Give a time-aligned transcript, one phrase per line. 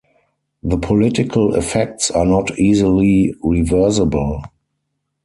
[0.63, 4.41] The political effects are not easily reversible.